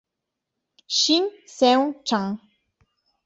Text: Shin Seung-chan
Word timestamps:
Shin 0.97 1.25
Seung-chan 1.45 2.29